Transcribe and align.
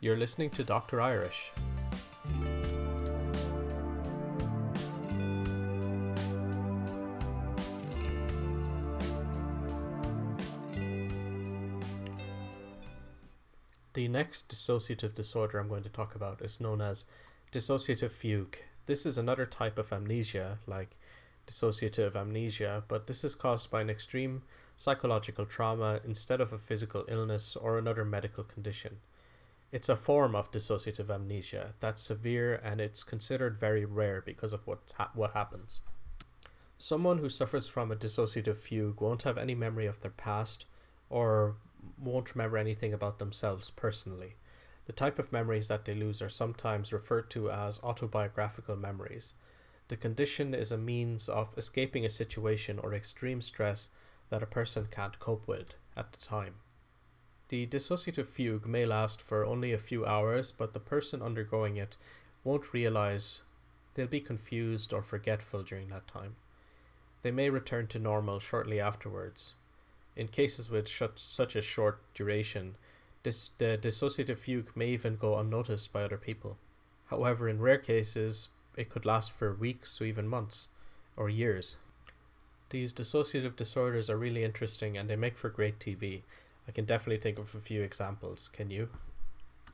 You're 0.00 0.16
listening 0.16 0.50
to 0.50 0.62
Dr. 0.62 1.00
Irish. 1.00 1.50
The 13.94 14.06
next 14.06 14.48
dissociative 14.48 15.16
disorder 15.16 15.58
I'm 15.58 15.68
going 15.68 15.82
to 15.82 15.88
talk 15.88 16.14
about 16.14 16.42
is 16.42 16.60
known 16.60 16.80
as 16.80 17.04
dissociative 17.52 18.12
fugue. 18.12 18.56
This 18.86 19.04
is 19.04 19.18
another 19.18 19.46
type 19.46 19.78
of 19.78 19.92
amnesia, 19.92 20.60
like 20.68 20.96
dissociative 21.48 22.14
amnesia, 22.14 22.84
but 22.86 23.08
this 23.08 23.24
is 23.24 23.34
caused 23.34 23.68
by 23.68 23.80
an 23.80 23.90
extreme 23.90 24.42
psychological 24.76 25.44
trauma 25.44 25.98
instead 26.04 26.40
of 26.40 26.52
a 26.52 26.58
physical 26.58 27.04
illness 27.08 27.56
or 27.56 27.76
another 27.76 28.04
medical 28.04 28.44
condition. 28.44 28.98
It's 29.70 29.88
a 29.88 29.96
form 29.96 30.34
of 30.34 30.50
dissociative 30.50 31.10
amnesia 31.10 31.74
that's 31.80 32.00
severe 32.00 32.54
and 32.54 32.80
it's 32.80 33.02
considered 33.02 33.58
very 33.58 33.84
rare 33.84 34.22
because 34.22 34.54
of 34.54 34.66
what, 34.66 34.94
ha- 34.96 35.10
what 35.14 35.32
happens. 35.32 35.80
Someone 36.78 37.18
who 37.18 37.28
suffers 37.28 37.68
from 37.68 37.90
a 37.90 37.96
dissociative 37.96 38.56
fugue 38.56 39.00
won't 39.00 39.24
have 39.24 39.36
any 39.36 39.54
memory 39.54 39.86
of 39.86 40.00
their 40.00 40.10
past 40.10 40.64
or 41.10 41.56
won't 42.00 42.34
remember 42.34 42.56
anything 42.56 42.94
about 42.94 43.18
themselves 43.18 43.68
personally. 43.70 44.36
The 44.86 44.92
type 44.94 45.18
of 45.18 45.32
memories 45.32 45.68
that 45.68 45.84
they 45.84 45.94
lose 45.94 46.22
are 46.22 46.30
sometimes 46.30 46.92
referred 46.92 47.28
to 47.30 47.50
as 47.50 47.78
autobiographical 47.82 48.76
memories. 48.76 49.34
The 49.88 49.96
condition 49.96 50.54
is 50.54 50.72
a 50.72 50.78
means 50.78 51.28
of 51.28 51.52
escaping 51.58 52.06
a 52.06 52.10
situation 52.10 52.78
or 52.78 52.94
extreme 52.94 53.42
stress 53.42 53.90
that 54.30 54.42
a 54.42 54.46
person 54.46 54.88
can't 54.90 55.18
cope 55.18 55.46
with 55.46 55.74
at 55.94 56.12
the 56.12 56.24
time. 56.24 56.54
The 57.48 57.66
dissociative 57.66 58.26
fugue 58.26 58.66
may 58.66 58.84
last 58.84 59.22
for 59.22 59.44
only 59.44 59.72
a 59.72 59.78
few 59.78 60.04
hours, 60.04 60.52
but 60.52 60.74
the 60.74 60.80
person 60.80 61.22
undergoing 61.22 61.76
it 61.76 61.96
won't 62.44 62.74
realize 62.74 63.42
they'll 63.94 64.06
be 64.06 64.20
confused 64.20 64.92
or 64.92 65.02
forgetful 65.02 65.62
during 65.62 65.88
that 65.88 66.06
time. 66.06 66.36
They 67.22 67.30
may 67.30 67.48
return 67.48 67.86
to 67.88 67.98
normal 67.98 68.38
shortly 68.38 68.78
afterwards. 68.78 69.54
In 70.14 70.28
cases 70.28 70.68
with 70.68 70.88
such 71.16 71.56
a 71.56 71.62
short 71.62 72.00
duration, 72.12 72.74
this, 73.22 73.50
the 73.56 73.78
dissociative 73.80 74.38
fugue 74.38 74.70
may 74.74 74.88
even 74.88 75.16
go 75.16 75.38
unnoticed 75.38 75.92
by 75.92 76.02
other 76.02 76.18
people. 76.18 76.58
However, 77.06 77.48
in 77.48 77.60
rare 77.60 77.78
cases, 77.78 78.48
it 78.76 78.90
could 78.90 79.06
last 79.06 79.32
for 79.32 79.54
weeks 79.54 79.96
to 79.96 80.04
even 80.04 80.28
months 80.28 80.68
or 81.16 81.30
years. 81.30 81.76
These 82.70 82.92
dissociative 82.92 83.56
disorders 83.56 84.10
are 84.10 84.18
really 84.18 84.44
interesting 84.44 84.98
and 84.98 85.08
they 85.08 85.16
make 85.16 85.38
for 85.38 85.48
great 85.48 85.78
TV. 85.78 86.22
I 86.68 86.70
can 86.70 86.84
definitely 86.84 87.20
think 87.20 87.38
of 87.38 87.54
a 87.54 87.60
few 87.60 87.82
examples. 87.82 88.48
Can 88.52 88.70
you? 88.70 88.90